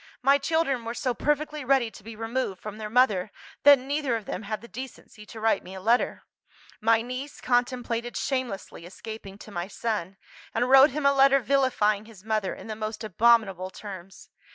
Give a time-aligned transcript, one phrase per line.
[0.23, 4.25] My children were so perfectly ready to be removed from their mother, that neither of
[4.25, 6.23] them had the decency to write me a letter.
[6.81, 10.17] My niece contemplated shamelessly escaping to my son,
[10.55, 14.31] and wrote him a letter vilifying his mother in the most abominable terms.